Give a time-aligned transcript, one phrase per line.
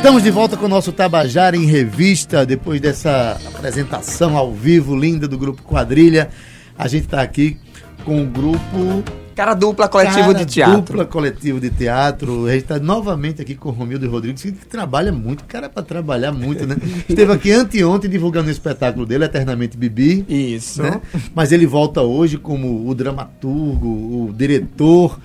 [0.00, 5.28] Estamos de volta com o nosso Tabajara em Revista, depois dessa apresentação ao vivo linda
[5.28, 6.30] do Grupo Quadrilha.
[6.76, 7.58] A gente está aqui
[8.02, 9.04] com o grupo.
[9.36, 10.76] Cara dupla coletivo Cara de teatro.
[10.80, 12.46] Dupla coletivo de teatro.
[12.46, 15.44] A gente está novamente aqui com o Romildo Rodrigues, que trabalha muito.
[15.44, 16.76] Cara, é para trabalhar muito, né?
[17.06, 20.24] Esteve aqui anteontem divulgando o espetáculo dele, Eternamente Bibi.
[20.26, 20.82] Isso.
[20.82, 20.98] né?
[21.34, 25.20] Mas ele volta hoje como o dramaturgo, o diretor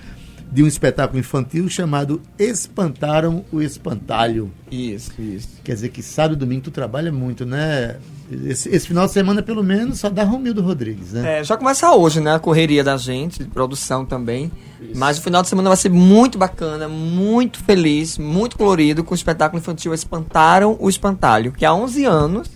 [0.56, 4.50] de um espetáculo infantil chamado Espantaram o Espantalho.
[4.70, 5.60] Isso, isso.
[5.62, 7.96] Quer dizer que sábado e domingo tu trabalha muito, né?
[8.42, 11.40] Esse, esse final de semana, pelo menos, só dá Romildo Rodrigues, né?
[11.40, 12.36] É, já começa hoje, né?
[12.36, 14.50] A correria da gente, de produção também.
[14.94, 19.14] Mas o final de semana vai ser muito bacana, muito feliz, muito colorido, com o
[19.14, 22.48] espetáculo infantil Espantaram o Espantalho, que há 11 anos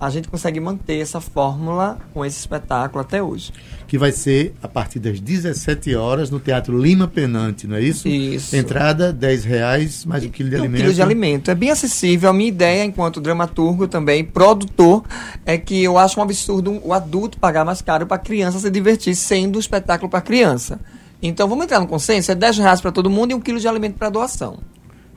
[0.00, 3.52] a gente consegue manter essa fórmula com esse espetáculo até hoje.
[3.86, 8.06] Que vai ser a partir das 17 horas no Teatro Lima Penante, não é isso?
[8.06, 8.54] Isso.
[8.54, 10.80] Entrada, 10 reais, mais um quilo de um alimento.
[10.82, 11.50] quilo de alimento.
[11.50, 12.30] É bem acessível.
[12.30, 15.04] A minha ideia, enquanto dramaturgo também, produtor,
[15.44, 18.70] é que eu acho um absurdo o adulto pagar mais caro para a criança se
[18.70, 20.78] divertir sendo um espetáculo para criança.
[21.20, 22.30] Então vamos entrar no consenso?
[22.30, 24.58] É 10 reais para todo mundo e um quilo de alimento para doação.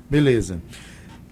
[0.09, 0.59] Beleza.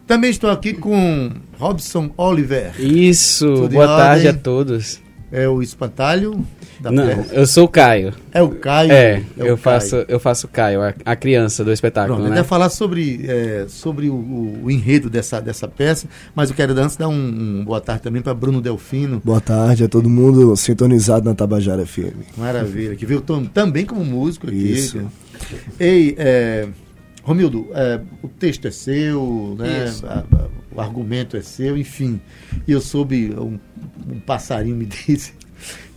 [0.10, 1.30] Também estou aqui com
[1.60, 2.72] Robson Oliver.
[2.82, 4.40] Isso, boa tarde ordem?
[4.40, 5.00] a todos.
[5.32, 6.44] É o espantalho
[6.80, 7.36] da Não, peça.
[7.36, 8.12] eu sou o Caio.
[8.34, 8.92] É o Caio.
[8.92, 9.58] É, o eu Caio.
[9.58, 12.38] faço, eu faço o Caio, a, a criança do espetáculo, Pronto, né?
[12.38, 16.74] vai falar sobre, é, sobre o, o- o enredo dessa, dessa peça, mas eu quero
[16.80, 17.14] antes dar um,
[17.60, 19.22] um boa tarde também para Bruno Delfino.
[19.24, 22.16] Boa tarde a todo mundo sintonizado na Tabajara FM.
[22.36, 24.56] Maravilha, que veio tam- também como músico aqui.
[24.72, 25.00] Isso.
[25.80, 26.68] Ei, é,
[27.30, 29.86] Romildo, é, o texto é seu, né?
[30.04, 32.20] A- a- o argumento é seu, enfim.
[32.68, 33.60] E eu soube, um,
[34.12, 35.34] um passarinho me disse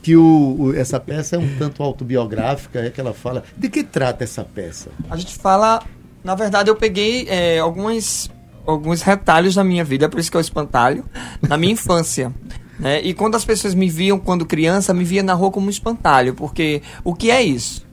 [0.02, 3.44] que o, o- essa peça é um tanto autobiográfica, é que ela fala.
[3.56, 4.90] De que trata essa peça?
[5.08, 5.82] A gente fala.
[6.22, 8.30] Na verdade, eu peguei é, algumas,
[8.66, 11.04] alguns retalhos da minha vida, por isso que é o espantalho,
[11.40, 12.32] na minha infância.
[12.78, 13.00] Né?
[13.02, 16.34] E quando as pessoas me viam quando criança, me via na rua como um espantalho,
[16.34, 17.84] porque o que é isso?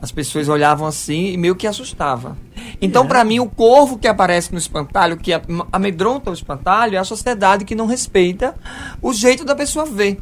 [0.00, 2.36] As pessoas olhavam assim e meio que assustava.
[2.80, 6.98] Então, pra mim, o corvo que aparece no espantalho, que am- amedronta o espantalho, é
[6.98, 8.54] a sociedade que não respeita
[9.00, 10.20] o jeito da pessoa ver.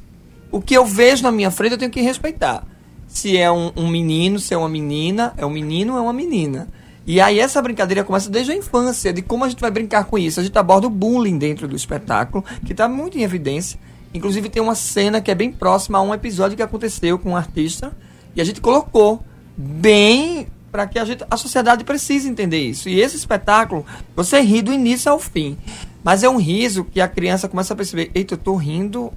[0.51, 2.65] O que eu vejo na minha frente, eu tenho que respeitar.
[3.09, 6.69] Se é um, um menino, se é uma menina, é um menino, é uma menina.
[7.05, 10.17] E aí essa brincadeira começa desde a infância, de como a gente vai brincar com
[10.17, 10.39] isso.
[10.39, 13.81] A gente aborda o bullying dentro do espetáculo, que está muito em evidência.
[14.15, 17.37] Inclusive tem uma cena que é bem próxima a um episódio que aconteceu com um
[17.37, 17.93] artista,
[18.37, 19.25] e a gente colocou
[19.57, 22.89] bem para que a, gente, a sociedade precise entender isso.
[22.89, 23.85] E esse espetáculo,
[24.17, 25.59] você ri do início ao fim.
[26.03, 29.13] Mas é um riso que a criança começa a perceber, eita, eu tô rindo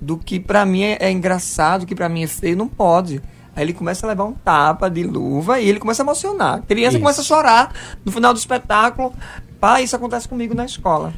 [0.00, 3.22] do que pra mim é, é engraçado, do que pra mim é feio, não pode.
[3.54, 6.54] Aí ele começa a levar um tapa de luva e ele começa a emocionar.
[6.54, 7.00] A criança Isso.
[7.00, 7.72] começa a chorar
[8.04, 9.14] no final do espetáculo.
[9.60, 11.14] Pai, isso acontece comigo na escola.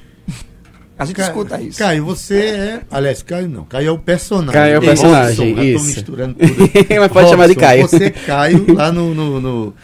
[0.98, 1.78] A gente Ca- escuta isso.
[1.78, 2.80] Caio, você é.
[2.90, 3.64] Aliás, Caio não.
[3.64, 4.52] Caio é o personagem.
[4.52, 5.84] Caio é o Robson, personagem, já tô isso.
[5.84, 6.54] misturando tudo.
[7.00, 7.88] Mas pode chamar de Robson, Caio.
[7.88, 9.14] Você é Caio lá no.
[9.14, 9.74] no, no-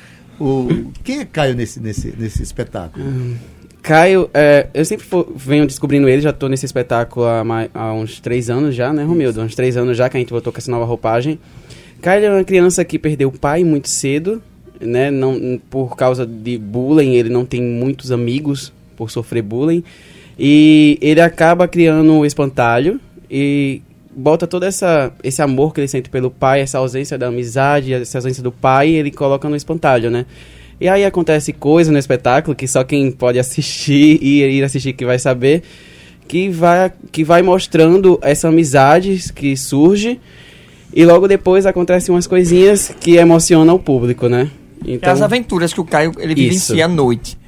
[0.41, 3.05] o, quem é Caio nesse, nesse, nesse espetáculo?
[3.83, 7.43] Caio, é, eu sempre fo- venho descobrindo ele, já tô nesse espetáculo há,
[7.75, 9.41] há uns três anos já, né, Romildo?
[9.43, 11.39] Uns três anos já que a gente voltou com essa nova roupagem.
[12.01, 14.41] Caio é uma criança que perdeu o pai muito cedo,
[14.81, 15.11] né?
[15.11, 19.85] Não, por causa de bullying, ele não tem muitos amigos por sofrer bullying.
[20.39, 23.01] E ele acaba criando o espantalho
[23.31, 23.83] e
[24.15, 28.19] bota todo essa, esse amor que ele sente pelo pai, essa ausência da amizade, essa
[28.19, 30.27] ausência do pai, ele coloca no espantalho, né?
[30.81, 35.05] E aí acontece coisa no espetáculo que só quem pode assistir e ir assistir que
[35.05, 35.63] vai saber,
[36.27, 40.21] que vai, que vai mostrando essa amizade que surge
[40.95, 44.51] e logo depois acontecem umas coisinhas que emocionam o público, né?
[45.01, 46.43] É as aventuras que o Caio ele Isso.
[46.43, 47.39] vivencia à noite.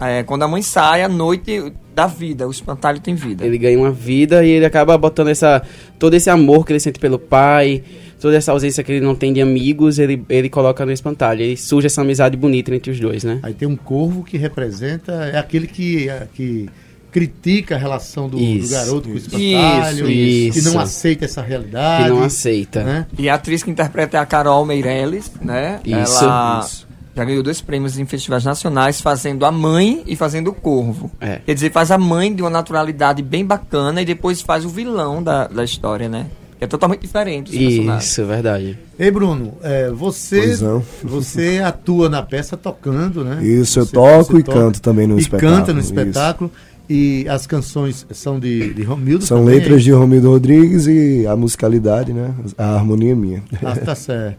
[0.00, 2.46] É, quando a mãe sai, à noite da vida.
[2.46, 3.46] O espantalho tem vida.
[3.46, 5.62] Ele ganha uma vida e ele acaba botando essa
[5.98, 7.82] todo esse amor que ele sente pelo pai,
[8.20, 11.40] toda essa ausência que ele não tem de amigos, ele, ele coloca no espantalho.
[11.40, 13.40] E surge essa amizade bonita entre os dois, né?
[13.42, 15.10] Aí tem um corvo que representa.
[15.32, 16.68] É aquele que, é, que
[17.10, 21.40] critica a relação do, do Isso, garoto com o espantalho, Isso, que não aceita essa
[21.40, 22.04] realidade.
[22.04, 22.84] Que não aceita.
[22.84, 23.06] né?
[23.18, 25.80] E a atriz que interpreta é a Carol Meirelles, né?
[25.82, 26.85] Isso, Ela isso.
[27.16, 31.10] Já ganhou dois prêmios em festivais nacionais, fazendo a mãe e fazendo o corvo.
[31.18, 31.40] É.
[31.46, 35.22] Quer dizer, faz a mãe de uma naturalidade bem bacana e depois faz o vilão
[35.22, 36.26] da, da história, né?
[36.60, 37.52] É totalmente diferente.
[37.54, 38.78] Isso, verdade.
[38.98, 40.56] Ei, Bruno, é, você,
[41.02, 43.42] você atua na peça tocando, né?
[43.44, 45.88] Isso, eu Você- toco você e canto também no e espetáculo, canta no isso.
[45.94, 46.50] espetáculo.
[46.88, 49.56] E as canções são de, de Romildo São também?
[49.58, 52.32] letras de Romildo Rodrigues e a musicalidade, né?
[52.56, 53.42] A harmonia é minha.
[53.64, 54.38] Ah, tá certo.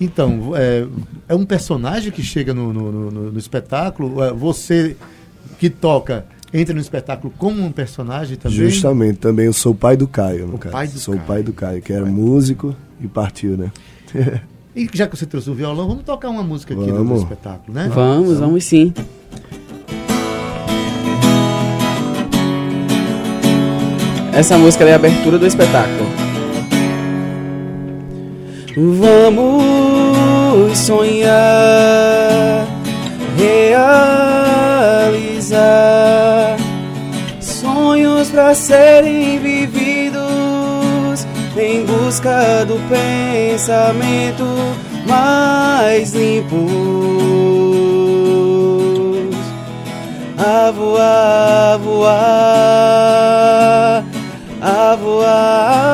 [0.00, 0.86] Então, é,
[1.28, 4.22] é um personagem que chega no, no, no- no espetáculo.
[4.22, 4.96] é, Você
[5.58, 8.56] que toca entra no espetáculo como um personagem também.
[8.58, 10.72] Justamente, também eu sou o pai do Caio, no O caso.
[10.72, 11.24] pai do sou Caio.
[11.24, 13.70] o pai do Caio, que era músico e partiu, né?
[14.76, 17.22] E já que você trouxe o violão, vamos tocar uma música aqui Vamos.
[17.22, 17.88] espetáculo, né?
[17.94, 18.92] Vamos, vamos sim.
[24.32, 26.08] Essa música é a abertura do espetáculo.
[28.76, 29.83] Vamos
[30.74, 31.32] sonhar,
[33.36, 34.16] realizar
[37.40, 44.44] sonhos para serem vividos em busca do pensamento
[45.06, 46.64] mais limpos
[50.36, 52.14] a voar, voar,
[54.60, 55.90] a voar,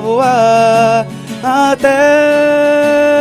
[0.00, 1.06] voar
[1.42, 3.13] até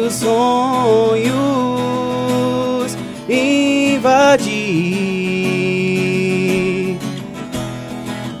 [0.00, 1.28] os sonhos
[3.28, 4.98] invadir.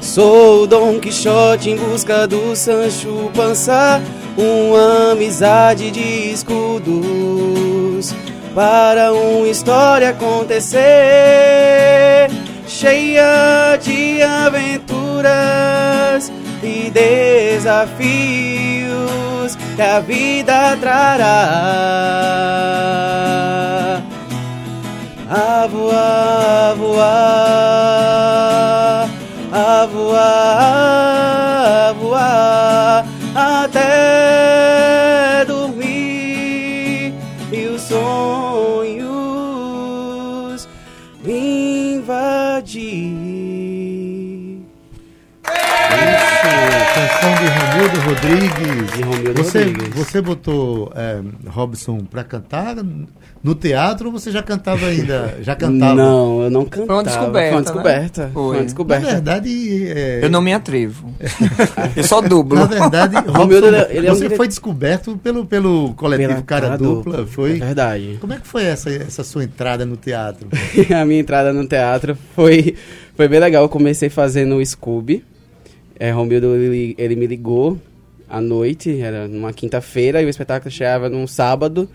[0.00, 4.02] Sou Dom Quixote em busca do Sancho Pança,
[4.36, 8.14] uma amizade de escudos
[8.54, 10.78] para uma história acontecer,
[12.66, 16.32] cheia de aventuras
[16.62, 18.77] e desafios
[19.78, 21.38] que a vida trará.
[25.30, 27.08] A voar, voar,
[29.52, 31.14] a voar,
[31.94, 33.04] voar
[33.36, 34.57] até
[47.20, 48.92] Canção de Romildo Rodrigues.
[48.96, 49.94] De Romildo você, Rodrigues.
[49.94, 52.76] Você botou é, Robson pra cantar
[53.42, 55.38] no teatro ou você já cantava ainda?
[55.42, 55.94] Já cantava?
[55.94, 56.94] Não, eu não cantava.
[56.94, 57.62] uma descoberta, Foi uma né?
[57.62, 58.22] descoberta.
[58.22, 58.32] Foi.
[58.32, 59.06] Foi uma Na descoberta.
[59.06, 61.12] verdade, é, Eu não me atrevo.
[61.96, 62.58] Eu só dublo.
[62.58, 66.42] na verdade, Robson, Romildo, ele é um você dire- foi descoberto pelo, pelo coletivo Pela
[66.42, 67.58] Cara Dupla, É foi?
[67.58, 68.18] verdade.
[68.20, 70.48] Como é que foi essa, essa sua entrada no teatro?
[70.96, 72.74] a minha entrada no teatro foi,
[73.16, 73.62] foi bem legal.
[73.64, 75.24] Eu comecei fazendo o Scooby.
[75.98, 77.78] É, Romildo, ele, ele me ligou
[78.28, 81.88] à noite, era numa quinta-feira, e o espetáculo estreava num sábado.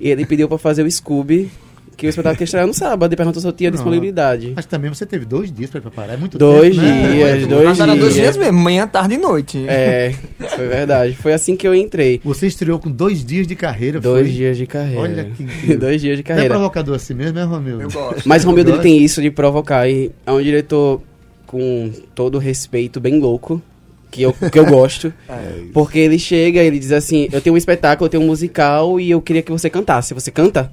[0.00, 1.50] E ele pediu pra fazer o Scooby,
[1.96, 3.76] que o espetáculo ia estrear no sábado, e perguntou se eu tinha Não.
[3.76, 4.52] disponibilidade.
[4.56, 7.12] Mas também você teve dois dias pra preparar, é muito Dois tempo, né?
[7.12, 8.14] dias, dois era dois dias.
[8.14, 9.64] dias mesmo, manhã, tarde e noite.
[9.68, 10.12] É,
[10.56, 11.14] foi verdade.
[11.14, 12.20] Foi assim que eu entrei.
[12.24, 14.34] Você estreou com dois dias de carreira, Dois foi?
[14.36, 15.00] dias de carreira.
[15.00, 15.78] Olha que incrível.
[15.80, 16.54] Dois dias de Não é carreira.
[16.54, 17.82] provocador assim mesmo, é, Romildo?
[17.82, 18.22] Eu gosto.
[18.28, 21.00] Mas Romildo ele tem isso de provocar e é um diretor
[21.46, 23.62] com todo respeito bem louco,
[24.10, 25.12] que eu, que eu gosto.
[25.72, 29.10] Porque ele chega, ele diz assim: Eu tenho um espetáculo, eu tenho um musical e
[29.10, 30.14] eu queria que você cantasse.
[30.14, 30.72] Você canta?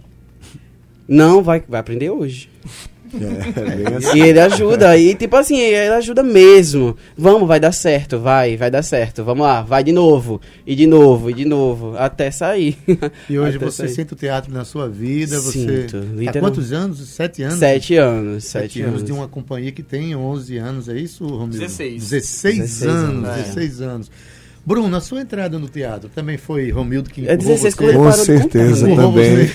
[1.08, 2.50] Não, vai, vai aprender hoje.
[3.14, 4.18] É, assim.
[4.18, 6.96] E ele ajuda, e tipo assim, ele ajuda mesmo.
[7.18, 9.24] Vamos, vai dar certo, vai, vai dar certo.
[9.24, 12.78] Vamos lá, vai de novo, e de novo, e de novo, até sair.
[13.30, 13.96] E hoje Até você sair.
[13.96, 15.82] sente o teatro na sua vida, você...
[15.82, 17.00] Sinto, Há literal- quantos anos?
[17.10, 17.60] Sete anos?
[17.60, 19.04] Sete anos, Sete sete anos anos.
[19.06, 21.58] de uma companhia que tem 11 anos, é isso, Romildo?
[21.58, 22.10] 16.
[22.10, 23.42] 16, 16 anos, anos, é.
[23.44, 24.12] 16 anos.
[24.64, 27.94] Bruno, a sua entrada no teatro também foi Romildo que É empurrou 16 você?
[27.94, 29.50] Com certeza também.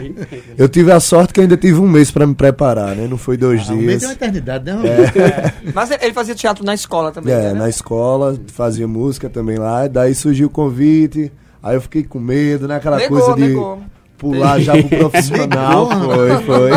[0.56, 3.06] Eu tive a sorte que ainda tive um mês pra me preparar, né?
[3.06, 4.02] Não foi dois Ah, um mês dias.
[4.02, 5.72] é uma eternidade, né, Romildo?
[5.74, 7.52] Mas ele fazia teatro na escola também, É, né?
[7.52, 11.30] na escola, fazia música também lá, daí surgiu o convite,
[11.62, 12.76] aí eu fiquei com medo, né?
[12.76, 13.80] Aquela Negou, coisa de negou.
[14.16, 15.88] pular já pro profissional.
[16.00, 16.70] Foi, foi.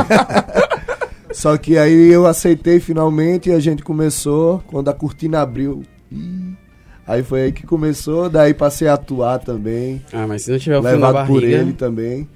[1.32, 5.84] Só que aí eu aceitei finalmente e a gente começou, quando a cortina abriu.
[6.12, 6.54] ih,
[7.10, 10.78] Aí foi aí que começou, daí passei a atuar também, Ah, mas se não tiver
[10.78, 12.28] o levado por ele também.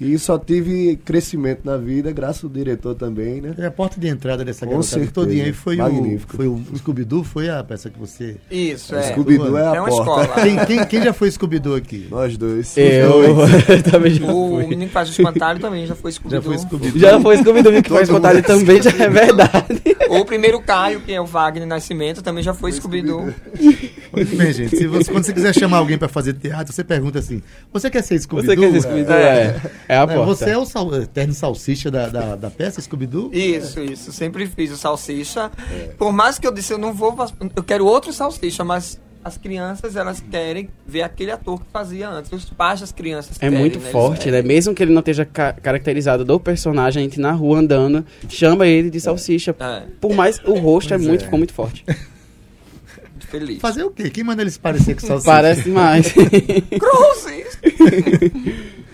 [0.00, 3.54] E só tive crescimento na vida, graças ao diretor também, né?
[3.56, 5.12] É a porta de entrada dessa garotada certeza.
[5.12, 6.36] todinha aí foi o, Magnífico.
[6.36, 8.36] foi o Scooby-Doo, foi a peça que você...
[8.50, 9.12] Isso, é.
[9.12, 10.22] Scooby-Doo é a É uma porta.
[10.24, 10.42] escola.
[10.42, 12.08] Quem, quem, quem já foi Scooby-Doo aqui?
[12.10, 12.76] Nós dois.
[12.76, 13.36] Eu
[13.88, 14.66] também já O fui.
[14.66, 16.42] menino que faz o espantalho também já foi Já Scooby-Doo.
[16.42, 16.98] foi Scooby-Doo?
[17.00, 18.44] Já foi Scooby-Doo que faz contato mundo.
[18.44, 19.80] também, já é verdade.
[20.10, 23.32] O primeiro Caio, que é o Wagner Nascimento, também já foi Scooby-Doo.
[24.16, 24.76] Muito bem, gente.
[24.76, 27.42] Se você, quando você quiser chamar alguém pra fazer teatro, você pergunta assim:
[27.72, 28.54] Você quer ser Scooby-Doo?
[28.54, 29.14] Você quer ser Scooby-Doo?
[29.14, 29.60] É.
[29.88, 30.34] É a Não, porta.
[30.34, 33.30] Você é o sal, eterno salsicha da, da, da peça Scooby-Doo?
[33.32, 34.12] Isso, isso.
[34.12, 35.50] Sempre fiz o salsicha.
[35.98, 37.14] Por mais que eu disse, eu não vou.
[37.56, 42.30] Eu quero outro salsicha, mas as crianças, elas querem ver aquele ator que fazia antes.
[42.30, 43.90] Os pais das crianças É querem, muito né?
[43.90, 44.36] Forte, né?
[44.36, 44.48] querem.
[44.48, 48.66] Mesmo que ele não esteja ca- caracterizado do personagem, a gente na rua andando, chama
[48.66, 49.56] ele de salsicha.
[49.58, 51.24] É, Por mais o rosto é muito, é.
[51.24, 51.84] ficou muito forte.
[53.24, 53.60] muito feliz.
[53.60, 54.10] Fazer o quê?
[54.10, 55.30] Quem manda eles parecer com salsicha?
[55.30, 56.12] Parece mais.
[56.12, 57.58] Cruzes!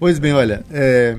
[0.00, 1.18] Pois bem, olha, é,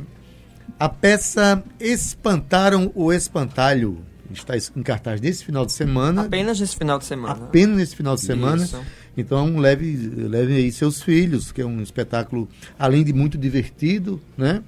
[0.80, 3.98] A peça Espantaram o Espantalho
[4.32, 6.22] está em cartaz nesse final de semana.
[6.22, 7.34] Apenas nesse final de semana.
[7.34, 8.64] Apenas nesse final de semana.
[8.64, 8.80] Isso.
[9.18, 14.62] Então leve, leve aí seus filhos, que é um espetáculo, além de muito divertido, né?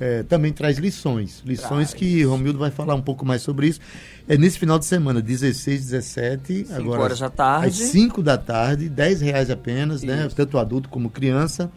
[0.00, 1.42] É, também traz lições.
[1.44, 1.94] Lições Traz.
[1.94, 3.80] que Romildo vai falar um pouco mais sobre isso.
[4.26, 7.66] É nesse final de semana, 16, 17, Cinco agora horas da tarde.
[7.82, 10.24] às 5 da tarde, 10 reais apenas, né?
[10.26, 10.34] Isso.
[10.36, 11.70] Tanto adulto como criança.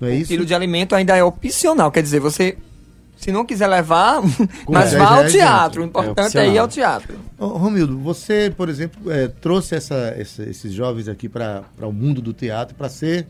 [0.00, 0.28] Não é o isso?
[0.28, 2.56] quilo de alimento ainda é opcional, quer dizer, você
[3.16, 4.22] se não quiser levar,
[4.68, 5.82] mas 10 vá ao teatro.
[5.82, 6.02] O entra.
[6.02, 7.16] importante É é, ir ao teatro.
[7.38, 12.20] Ô, Romildo, você, por exemplo, eh, trouxe essa- essa- esses jovens aqui para o mundo
[12.20, 13.26] do teatro para ser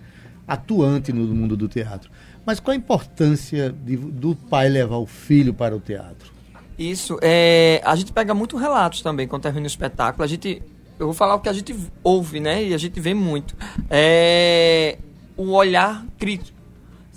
[0.46, 2.10] atuante no mundo do teatro.
[2.48, 6.32] Mas qual a importância de- do pai levar o filho para o teatro?
[6.78, 7.18] Isso.
[7.20, 10.24] É, a gente pega muito relatos também quando termina o espetáculo.
[10.24, 10.62] A gente.
[10.98, 12.64] Eu vou falar o que a gente ouve, né?
[12.64, 13.54] E a gente vê muito.
[13.90, 14.96] É
[15.36, 16.57] o olhar crítico.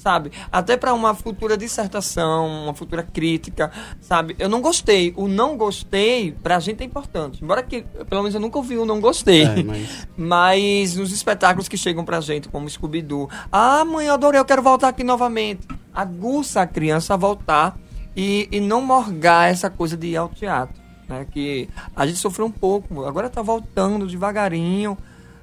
[0.01, 0.31] Sabe?
[0.51, 4.35] Até para uma futura dissertação, uma futura crítica, sabe?
[4.39, 5.13] Eu não gostei.
[5.15, 7.43] O não gostei, pra gente é importante.
[7.43, 9.43] Embora que, pelo menos eu nunca ouvi o não gostei.
[9.43, 14.39] É, mas- Mas nos espetáculos que chegam pra gente, como Scooby-Doo, ah, mãe, eu adorei,
[14.39, 15.67] eu quero voltar aqui novamente.
[15.93, 17.77] Aguça a criança a voltar
[18.15, 20.81] e, e não morgar essa coisa de ir ao teatro.
[21.07, 21.27] Né?
[21.29, 24.97] Que a gente sofreu um pouco, agora tá voltando devagarinho,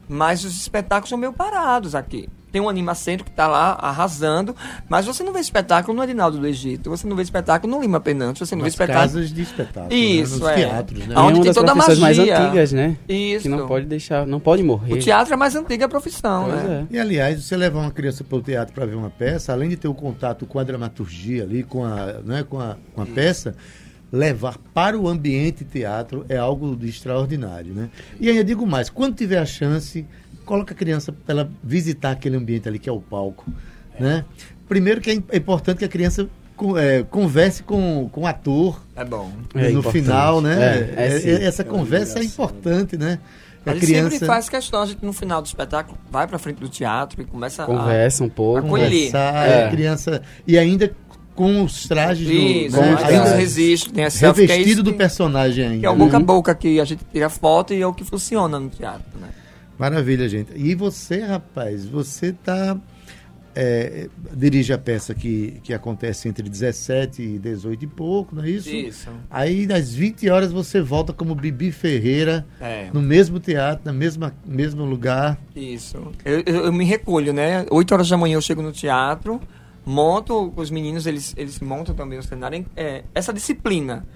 [0.09, 2.29] mas os espetáculos são meio parados aqui.
[2.51, 4.57] Tem um animacentro que tá lá arrasando,
[4.89, 8.01] mas você não vê espetáculo no Arinaldo do Egito, você não vê espetáculo no Lima
[8.01, 9.05] Penante, você não vê Nas espetáculo.
[9.05, 10.41] casas de espetáculo, Isso, né?
[10.41, 10.55] nos é.
[10.55, 11.15] teatros, né?
[11.15, 12.41] E é Onde uma tem toda a profissões mais magia.
[12.41, 12.97] antigas, né?
[13.07, 13.43] Isso.
[13.43, 14.95] Que não pode deixar, não pode morrer.
[14.95, 16.87] O teatro é a mais antiga profissão, Pois né?
[16.91, 16.97] é.
[16.97, 19.77] E aliás, você levar uma criança para o teatro para ver uma peça, além de
[19.77, 23.55] ter o contato com a dramaturgia ali, com a, né, com a, com a peça,
[24.11, 27.91] levar para o ambiente teatro é algo de extraordinário, né?
[28.19, 30.07] E ainda digo mais, quando tiver a chance,
[30.45, 33.45] coloca a criança para ela visitar aquele ambiente ali que é o palco,
[34.01, 34.25] né?
[34.69, 36.29] Primeiro que é é importante que a criança
[36.77, 39.31] é, converse com, com o ator É bom.
[39.55, 39.93] É no importante.
[40.03, 40.57] final, né?
[40.57, 43.19] É, é É- é- essa conversa é importante, né?
[43.67, 46.69] A gente sempre faz questão, a gente no final do espetáculo vai pra frente do
[46.71, 48.61] teatro e começa Conversa um pouco.
[48.67, 48.87] Acolher.
[48.87, 49.67] conversar, É.
[49.67, 50.91] a criança e ainda
[51.39, 52.95] com os trajes do, Isso, Com né?
[52.97, 53.33] os trajes.
[53.33, 55.79] registros, tem a selfie, que é revestido do que- personagem ainda.
[55.79, 58.03] Que é o boca a boca que a gente tira foto e é o que
[58.03, 59.29] funciona no teatro, né?
[59.79, 60.51] Maravilha, gente.
[60.57, 62.77] E você, rapaz, você tá
[63.55, 68.51] é, dirige a peça que, que acontece entre 17 e 18 e pouco, não é
[68.51, 68.69] isso?
[68.69, 69.09] Isso.
[69.31, 72.89] Aí nas 20 horas você volta como Bibi Ferreira É.
[72.93, 75.39] no mesmo teatro, no mesma, mesmo lugar.
[75.55, 75.97] Isso.
[76.25, 77.65] Eu, eu, eu me recolho, né?
[77.71, 79.41] 8 horas da manhã eu chego no teatro,
[79.89, 82.67] monto, os meninos, eles, eles montam também o cenário.
[82.77, 84.07] É, essa disciplina.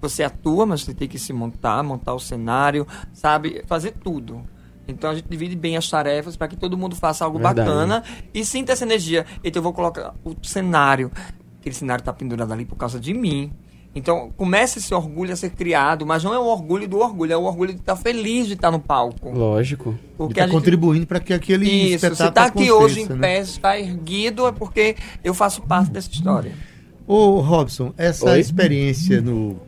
[0.00, 3.62] Você atua, mas você tem que se montar, montar o cenário, sabe?
[3.66, 4.44] Fazer tudo.
[4.86, 7.68] Então a gente divide bem as tarefas para que todo mundo faça algo Verdade.
[7.68, 9.26] bacana e sinta essa energia.
[9.44, 11.10] Então eu vou colocar o cenário.
[11.60, 13.52] Aquele cenário está pendurado ali por causa de mim.
[13.98, 17.36] Então começa esse orgulho a ser criado, mas não é o orgulho do orgulho, é
[17.36, 19.30] o orgulho de estar feliz de estar no palco.
[19.30, 19.90] Lógico.
[19.90, 23.08] E Porque tá gente contribuindo para que aquele isso, espetáculo você está aqui hoje em
[23.08, 23.18] né?
[23.18, 26.52] pé, está erguido, é porque eu faço parte dessa história.
[27.06, 28.40] Ô, Robson, essa Oi?
[28.40, 29.60] experiência no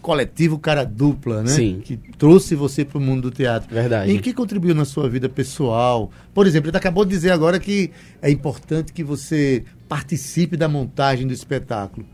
[0.00, 1.50] coletivo Cara Dupla, né?
[1.50, 1.80] Sim.
[1.84, 3.72] Que trouxe você para o mundo do teatro.
[3.74, 4.12] Verdade.
[4.12, 6.10] Em que contribuiu na sua vida pessoal?
[6.34, 7.90] Por exemplo, ele acabou de dizer agora que
[8.20, 12.06] é importante que você participe da montagem do espetáculo.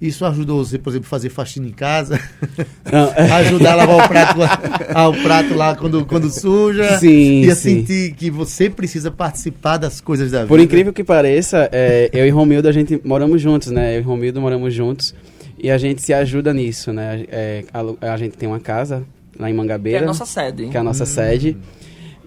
[0.00, 2.20] Isso ajudou você, por exemplo, a fazer faxina em casa?
[2.92, 6.98] Não, é- ajudar a lavar o prato, lá- o prato lá quando, quando suja?
[6.98, 7.78] Sim, E a sim.
[7.78, 10.48] sentir que você precisa participar das coisas da vida.
[10.48, 13.96] Por incrível que pareça, é, eu e Romildo, a gente moramos juntos, né?
[13.96, 15.14] Eu e Romildo moramos juntos
[15.58, 17.24] e a gente se ajuda nisso, né?
[17.30, 19.04] É, a, a gente tem uma casa
[19.38, 20.68] lá em Que Mangabeira, é a nossa sede.
[20.68, 21.56] que é a nossa sede,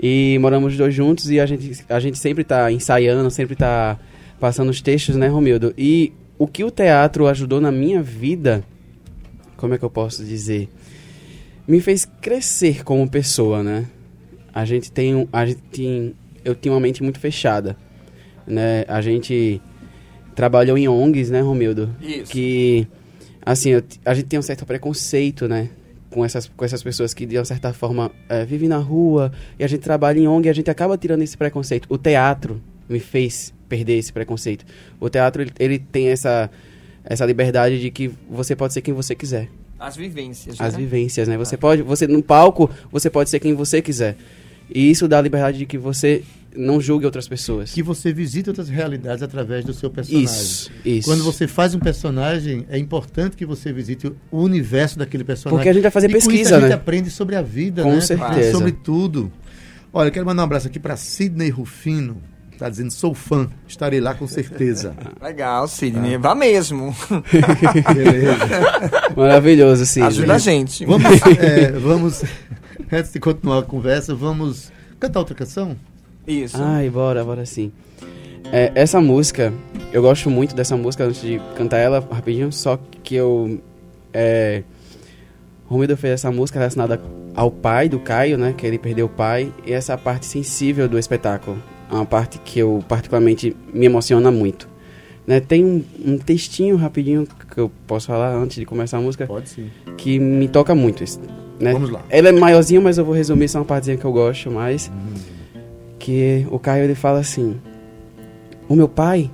[0.01, 3.97] e moramos os dois juntos e a gente, a gente sempre tá ensaiando, sempre tá
[4.39, 5.73] passando os textos, né, Romildo?
[5.77, 8.63] E o que o teatro ajudou na minha vida,
[9.55, 10.69] como é que eu posso dizer?
[11.67, 13.85] Me fez crescer como pessoa, né?
[14.53, 16.13] A gente tem, um- a gente tem,
[16.45, 17.75] eu tinha uma mente muito fechada,
[18.45, 18.85] né?
[18.87, 19.61] A gente
[20.35, 21.89] trabalhou em ONGs, né, Romildo?
[22.01, 22.31] Isso.
[22.31, 22.87] Que,
[23.45, 25.69] assim, eu a gente tem um certo preconceito, né?
[26.09, 29.63] Com essas, com essas pessoas que, de uma certa forma, eh, vivem na rua e
[29.63, 31.85] a gente trabalha em ONG e a gente acaba tirando esse preconceito.
[31.89, 34.65] O teatro me fez perder esse preconceito.
[34.99, 36.49] O teatro, ele, ele tem essa,
[37.03, 39.49] essa liberdade de que você pode ser quem você quiser.
[39.79, 40.59] As vivências.
[40.59, 40.79] As né?
[40.79, 41.37] vivências, né?
[41.37, 44.15] Você pode, você no palco, você pode ser quem você quiser.
[44.73, 46.23] E isso dá a liberdade de que você
[46.55, 47.71] não julgue outras pessoas.
[47.71, 50.25] Que você visita outras realidades através do seu personagem.
[50.25, 51.07] Isso, isso.
[51.07, 55.57] Quando você faz um personagem, é importante que você visite o universo daquele personagem.
[55.57, 56.75] Porque a gente vai fazer e com isso pesquisa, a gente né?
[56.75, 58.01] aprende sobre a vida, Com né?
[58.01, 58.51] certeza.
[58.51, 59.31] Sobre tudo.
[59.93, 62.17] Olha, eu quero mandar um abraço aqui para Sidney Rufino,
[62.57, 64.95] Tá dizendo, sou fã, estarei lá com certeza.
[65.21, 66.17] Legal, Sidney.
[66.17, 66.95] Vá mesmo.
[67.93, 69.13] Beleza.
[69.15, 70.01] Maravilhoso, sim.
[70.01, 70.83] Ajuda a gente.
[70.85, 71.05] Vamos,
[71.39, 72.23] é, vamos,
[72.91, 75.77] antes de continuar a conversa, vamos cantar outra canção?
[76.25, 76.57] Isso.
[76.59, 77.71] Ai, bora, bora sim.
[78.51, 79.53] É, essa música,
[79.93, 83.61] eu gosto muito dessa música antes de cantar ela rapidinho, só que eu.
[84.11, 84.63] É,
[85.67, 86.99] Romildo fez essa música relacionada
[87.35, 88.55] ao pai do Caio, né?
[88.57, 91.61] Que ele perdeu o pai, e essa parte sensível do espetáculo.
[91.89, 94.67] É uma parte que eu particularmente me emociona muito.
[95.25, 99.27] Né, tem um, um textinho rapidinho que eu posso falar antes de começar a música
[99.27, 99.69] Pode sim.
[99.97, 101.03] que me toca muito.
[101.59, 101.73] Né?
[101.73, 102.01] Vamos lá.
[102.09, 104.89] Ela é maiorzinha, mas eu vou resumir só uma partezinha que eu gosto mais.
[105.99, 107.59] Que o Caio ele fala assim:
[108.69, 109.29] O meu pai,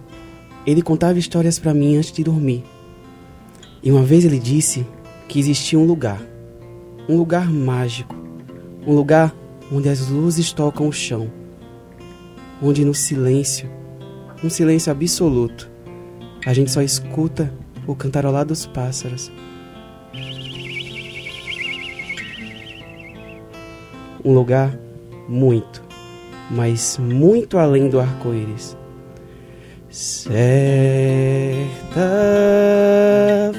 [0.66, 2.64] ele contava histórias pra mim antes de dormir.
[3.84, 4.86] E uma vez ele disse
[5.28, 6.22] que existia um lugar,
[7.08, 8.16] um lugar mágico,
[8.88, 9.36] um lugar
[9.72, 11.30] onde as luzes tocam o chão,
[12.64, 13.70] onde no silêncio,
[14.44, 15.70] um silêncio absoluto,
[16.46, 17.54] a gente só escuta
[17.86, 19.32] o cantarolar dos pássaros.
[24.24, 24.78] um lugar
[25.28, 25.84] muito,
[26.50, 28.78] mas muito além do arco-íris.
[29.90, 30.40] Certa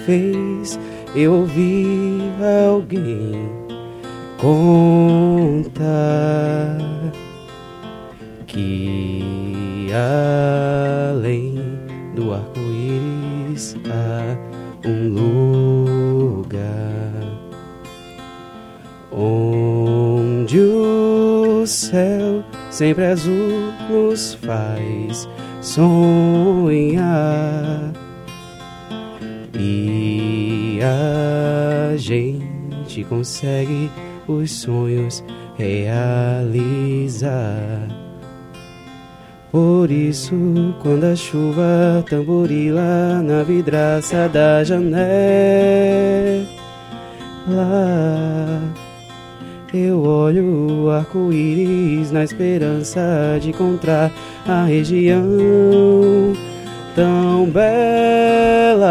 [0.07, 0.79] vez
[1.15, 2.19] eu ouvi
[2.67, 3.49] alguém
[4.41, 5.85] contar
[8.55, 9.89] que
[11.11, 11.55] além
[12.15, 14.39] do arco-íris há
[14.89, 15.09] um
[16.39, 16.55] lugar
[19.11, 25.29] onde o céu sempre azul nos faz
[25.61, 27.03] sonhar
[29.59, 33.91] e a gente consegue
[34.29, 35.25] os sonhos
[35.57, 37.25] realizar.
[39.55, 40.35] Por isso,
[40.83, 44.85] quando a chuva tamborila na vidraça da janela,
[49.73, 54.11] eu olho o arco-íris na esperança de encontrar
[54.45, 55.23] a região
[56.97, 58.83] tão bela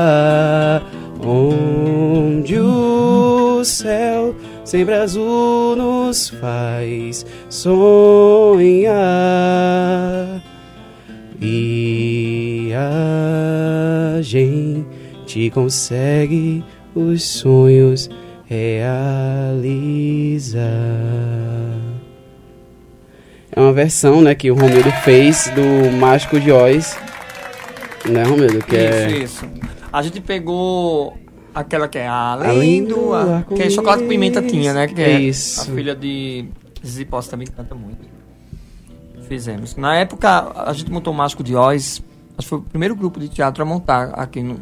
[1.19, 9.12] onde o céu sempre azul nos faz sonhar
[14.23, 16.63] gente consegue
[16.95, 18.09] os sonhos
[18.45, 20.61] realizar.
[23.55, 26.97] É uma versão, né, que o Romildo fez do Mágico de Oz,
[28.09, 28.59] né, Romildo?
[28.65, 29.11] Que é...
[29.11, 29.49] Isso, isso.
[29.91, 31.15] A gente pegou
[31.53, 33.13] aquela que é além, Além do...
[33.13, 34.87] a- que é chocolate com pimenta tinha, né?
[34.87, 35.61] Que é Isso.
[35.61, 36.45] a filha de
[36.83, 38.11] Zizi Posse também canta muito.
[39.27, 39.75] Fizemos.
[39.75, 42.01] Na época, a gente montou o Mágico de Oz.
[42.37, 44.59] Acho que foi o primeiro grupo de teatro a montar aqui no,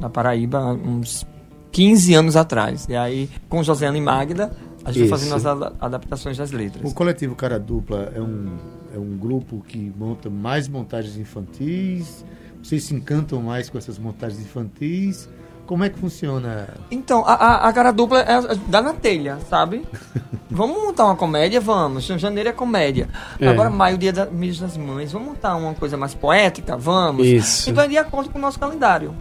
[0.00, 1.26] na Paraíba, uns
[1.72, 2.86] 15 anos atrás.
[2.88, 4.50] E aí, com Josiane e Magda,
[4.84, 6.90] a gente foi fazendo as ada- adaptações das letras.
[6.90, 8.56] O coletivo Cara Dupla é um,
[8.94, 12.24] é um grupo que monta mais montagens infantis.
[12.62, 15.28] Vocês se encantam mais com essas montagens infantis.
[15.66, 16.68] Como é que funciona?
[16.90, 19.86] Então, a, a, a cara dupla é dá na telha, sabe?
[20.50, 21.60] vamos montar uma comédia?
[21.60, 22.04] Vamos.
[22.04, 23.08] Janeiro é comédia.
[23.40, 23.48] É.
[23.48, 25.12] Agora, maio, dia da, mês das mães.
[25.12, 26.76] Vamos montar uma coisa mais poética?
[26.76, 27.26] Vamos.
[27.26, 27.70] Isso.
[27.70, 29.14] Então é de acordo com o nosso calendário.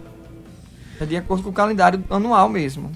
[1.00, 2.92] É de acordo com o calendário anual mesmo.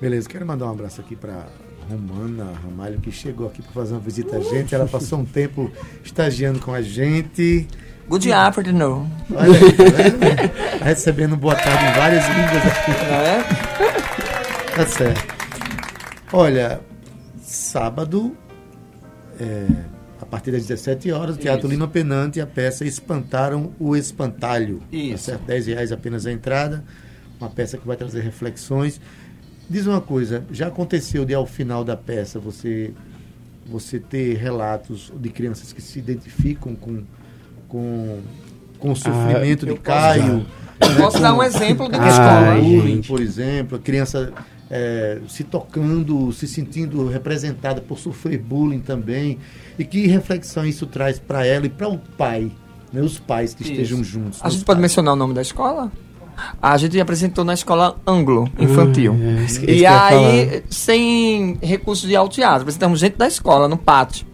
[0.00, 1.46] Beleza, quero mandar um abraço aqui para
[1.88, 4.74] Romana Ramalho, que chegou aqui para fazer uma visita a gente.
[4.74, 5.70] Ela passou um tempo
[6.04, 7.66] estagiando com a gente.
[8.08, 9.08] Good afternoon.
[9.34, 10.78] Olha aí, tá?
[10.78, 12.90] Tá recebendo boa tarde em várias línguas aqui.
[12.90, 14.74] Não é?
[14.76, 15.34] Tá certo.
[16.32, 16.80] Olha,
[17.40, 18.36] sábado,
[19.40, 19.66] é,
[20.20, 21.74] a partir das 17 horas, o Teatro Isso.
[21.74, 24.78] Lima Penante e a peça Espantaram o Espantalho.
[24.80, 25.24] Tá Isso.
[25.24, 25.42] certo?
[25.42, 26.84] 10 reais apenas a entrada.
[27.40, 29.00] Uma peça que vai trazer reflexões.
[29.70, 32.92] Diz uma coisa, já aconteceu de ao final da peça você
[33.64, 37.04] você ter relatos de crianças que se identificam com
[37.72, 38.18] com,
[38.78, 40.46] com o sofrimento Ah, de posso Caio.
[40.80, 42.54] Eu né, posso com- dar um exemplo de uma Ah, escola.
[42.60, 44.30] bullying, por exemplo, a criança
[44.70, 49.38] é, se tocando, se sentindo representada por sofrer bullying também.
[49.78, 52.50] E que reflexão isso traz para ela e para o pai,
[52.92, 53.72] né, os pais que Isso.
[53.72, 54.40] estejam juntos.
[54.42, 54.80] A gente pode pais.
[54.82, 55.90] mencionar o nome da escola?
[56.60, 59.14] A gente apresentou na escola Anglo Infantil.
[59.14, 63.76] Ah, é, que- e que aí, sem recurso de teatro, apresentamos gente da escola no
[63.76, 64.26] pátio.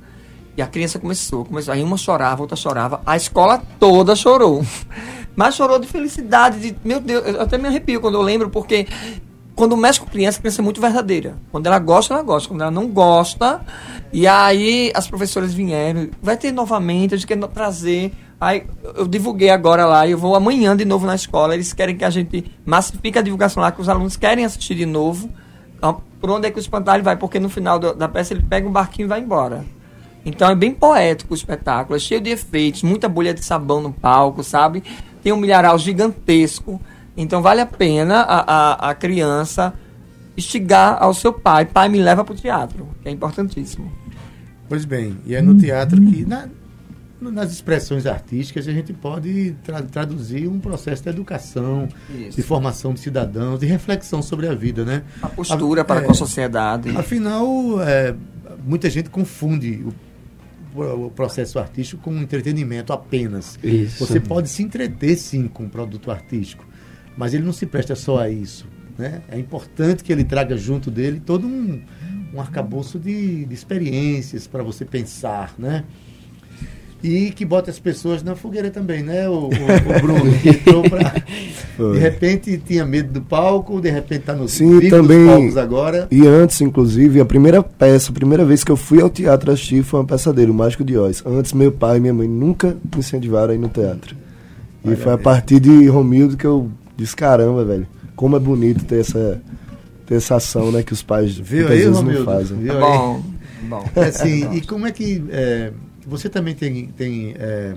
[0.59, 1.73] E a criança começou, começou.
[1.73, 3.01] Aí uma chorava, outra chorava.
[3.07, 4.67] A escola toda chorou.
[5.37, 6.77] Mas chorou de felicidade, de.
[6.85, 8.89] Meu Deus, eu até me arrepio quando eu lembro, porque
[9.55, 11.37] quando mexe com criança, a criança é muito verdadeira.
[11.53, 12.49] Quando ela gosta, ela gosta.
[12.49, 13.61] Quando ela não gosta,
[14.13, 18.13] e aí as professoras vieram, vai ter novamente, a gente quer trazer.
[18.41, 18.67] Aí
[18.97, 21.55] eu divulguei agora lá, eu vou amanhã de novo na escola.
[21.55, 24.87] Eles querem que a gente massifique a divulgação lá, que os alunos querem assistir de
[24.87, 25.31] novo.
[25.77, 27.15] Então, por onde é que o espantalho vai?
[27.15, 29.78] Porque no final do, da peça ele pega um barquinho e vai embora.
[30.25, 33.93] Então é bem poético o espetáculo, é cheio de efeitos, muita bolha de sabão no
[33.93, 34.83] palco, sabe?
[35.23, 36.81] Tem um milharal gigantesco.
[37.17, 39.75] Então vale a pena a, a, a criança
[40.37, 41.65] instigar ao seu pai.
[41.65, 43.91] Pai, me leva para o teatro, que é importantíssimo.
[44.69, 46.47] Pois bem, e é no teatro que, na,
[47.21, 52.37] nas expressões artísticas, a gente pode tra traduzir um processo de educação, Isso.
[52.37, 55.03] de formação de cidadãos, de reflexão sobre a vida, né?
[55.23, 56.97] A postura a, para é, com a sociedade.
[56.97, 57.47] Afinal,
[57.81, 58.15] é,
[58.65, 60.08] muita gente confunde o
[60.75, 63.59] o processo artístico com um entretenimento apenas.
[63.63, 64.05] Isso.
[64.05, 66.67] Você pode se entreter sim com um produto artístico,
[67.17, 68.67] mas ele não se presta só a isso.
[68.97, 69.23] Né?
[69.29, 71.81] É importante que ele traga junto dele todo um,
[72.35, 75.85] um arcabouço de, de experiências para você pensar, né?
[77.03, 79.29] E que bota as pessoas na fogueira também, né?
[79.29, 79.51] O, o, o
[80.03, 81.15] Bruno que entrou pra,
[81.93, 86.09] de repente tinha medo do palco, de repente está no Sim, também, dos palcos agora.
[86.11, 89.83] E antes, inclusive, a primeira peça, a primeira vez que eu fui ao teatro assistir
[89.83, 91.23] foi uma peça dele, o Mágico de Oz.
[91.25, 94.17] Antes meu pai e minha mãe nunca me incentivaram a ir no teatro.
[94.85, 98.85] E Olha foi a partir de Romildo que eu disse, caramba, velho, como é bonito
[98.85, 99.41] ter essa
[100.07, 102.25] ter essa ação, né, que os pais Viu aí, Romildo?
[102.25, 102.57] não fazem.
[102.57, 103.23] Viu bom,
[103.69, 103.85] bom.
[103.95, 105.71] É assim, e como é que é,
[106.09, 107.75] você também tem, tem é,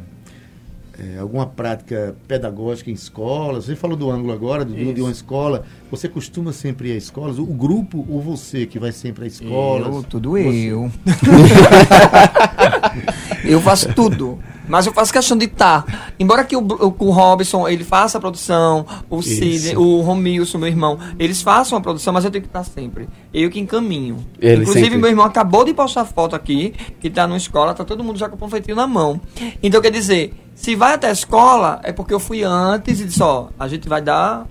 [0.98, 3.66] é, alguma prática pedagógica em escolas?
[3.66, 5.66] Você falou do ângulo agora, do, de uma escola.
[5.90, 7.38] Você costuma sempre ir a escolas?
[7.38, 9.94] O grupo ou você que vai sempre a escolas?
[9.94, 10.48] Eu, tudo você.
[10.48, 10.92] eu.
[13.44, 14.40] eu faço tudo.
[14.72, 15.84] Mas eu faço questão de estar.
[15.84, 16.12] Tá.
[16.18, 20.70] Embora que o, o, o, Robson ele faça a produção, o Cid, o Romilson, meu
[20.70, 23.10] irmão, eles façam a produção, mas eu tenho que estar sempre.
[23.34, 24.26] Eu que encaminho.
[24.40, 24.98] Ele Inclusive, sempre.
[24.98, 28.30] meu irmão acabou de postar foto aqui, que está na escola, tá todo mundo já
[28.30, 29.20] com o panfletinho na mão.
[29.62, 33.22] Então, quer dizer, se vai até a escola, é porque eu fui antes e disse,
[33.22, 34.48] ó, a gente vai dar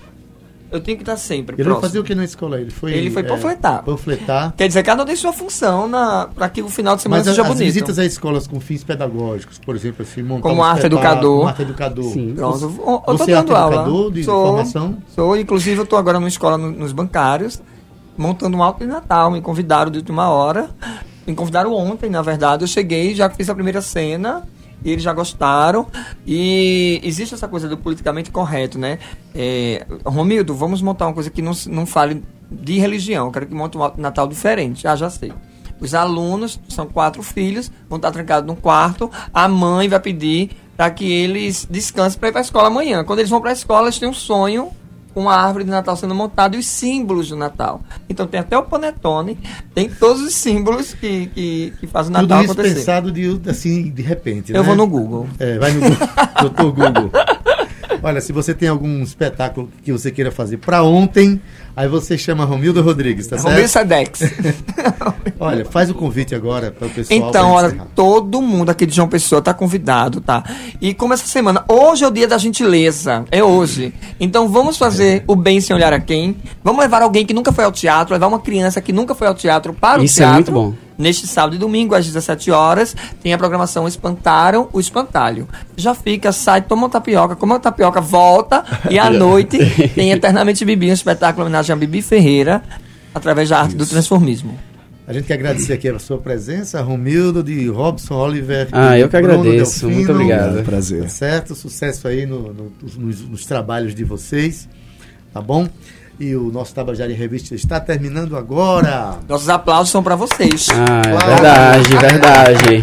[0.70, 1.80] eu tenho que estar sempre Ele próximo.
[1.82, 2.60] fazia o que na escola?
[2.60, 3.80] Ele foi, ele foi panfletar.
[3.80, 4.54] É, panfletar.
[4.56, 5.90] Quer dizer, cada um tem sua função
[6.34, 7.64] para que o final de semana Mas seja as bonito.
[7.64, 11.48] visitas a escolas com fins pedagógicos, por exemplo, assim, montar Como um arte educador.
[11.48, 12.12] arte educador.
[12.12, 12.62] Sim, pronto.
[12.64, 13.74] Eu, eu Você é arte aula.
[13.76, 14.98] educador de sou, formação?
[15.14, 17.60] Sou, inclusive eu estou agora numa escola no, nos bancários,
[18.16, 19.30] montando um alto de Natal.
[19.30, 20.70] Me convidaram de última hora.
[21.26, 22.64] Me convidaram ontem, na verdade.
[22.64, 24.42] Eu cheguei, já fiz a primeira cena
[24.84, 25.86] e eles já gostaram.
[26.26, 28.98] E existe essa coisa do politicamente correto, né?
[29.34, 33.26] É, Romildo, vamos montar uma coisa que não, não fale de religião.
[33.26, 34.86] Eu quero que monte um Natal diferente.
[34.86, 35.32] Ah, já sei.
[35.80, 39.10] Os alunos, são quatro filhos, vão estar trancados num quarto.
[39.32, 43.04] A mãe vai pedir para que eles descansem para ir para a escola amanhã.
[43.04, 44.70] Quando eles vão para a escola, eles têm um sonho
[45.14, 47.80] com a árvore de Natal sendo montada e os símbolos do Natal.
[48.08, 49.38] Então tem até o panetone,
[49.74, 52.74] tem todos os símbolos que, que, que fazem o Natal Tudo isso acontecer.
[52.76, 54.66] pensado de, assim, de repente, Eu né?
[54.66, 55.26] vou no Google.
[55.38, 56.08] É, vai no Google.
[56.40, 57.10] Doutor Google.
[58.02, 61.40] Olha, se você tem algum espetáculo que você queira fazer para ontem,
[61.76, 63.72] aí você chama Romildo Rodrigues, tá Romildo certo?
[63.72, 64.20] Sadex.
[65.38, 67.18] olha, faz o convite agora para o pessoal.
[67.18, 70.44] Então, olha, todo mundo aqui de João Pessoa tá convidado, tá?
[70.80, 73.92] E como essa semana, hoje é o dia da gentileza, é hoje.
[74.18, 75.24] Então vamos fazer é.
[75.26, 76.36] o bem sem olhar a quem.
[76.62, 79.34] Vamos levar alguém que nunca foi ao teatro, levar uma criança que nunca foi ao
[79.34, 80.40] teatro para Isso o teatro.
[80.42, 84.68] Isso é muito bom Neste sábado e domingo, às 17 horas, tem a programação Espantaram
[84.70, 85.48] o Espantalho.
[85.74, 89.58] Já fica, sai, toma uma tapioca, come uma tapioca, volta e à noite
[89.96, 92.62] tem Eternamente Bibi, um espetáculo em homenagem a Bibi Ferreira,
[93.14, 93.78] através da arte Isso.
[93.78, 94.58] do transformismo.
[95.06, 98.68] A gente quer agradecer aqui a sua presença, Romildo, de Robson Oliver.
[98.70, 99.80] Ah, eu que agradeço.
[99.80, 100.58] Delfino, Muito obrigado.
[100.58, 101.08] É um prazer.
[101.08, 101.54] Certo?
[101.54, 104.68] Sucesso aí no, no, nos, nos trabalhos de vocês.
[105.32, 105.66] Tá bom?
[106.20, 109.14] E o nosso Tabajara em Revista está terminando agora.
[109.26, 110.66] Nossos aplausos são para vocês.
[110.68, 112.80] Ah, é verdade, verdade.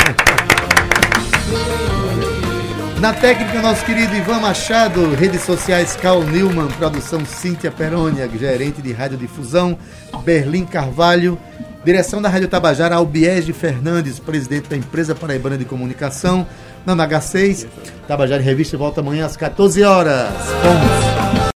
[3.00, 8.92] Na técnica, nosso querido Ivan Machado, redes sociais Cal Newman, produção Cíntia Perônia, gerente de
[8.92, 9.78] radiodifusão,
[10.24, 11.38] Berlim Carvalho,
[11.86, 16.48] direção da Rádio Tabajara, Albiege Fernandes, presidente da empresa paraibana de comunicação,
[16.84, 17.68] na H6.
[18.08, 20.34] Tabajara em Revista volta amanhã às 14 horas.
[20.64, 21.37] Vamos.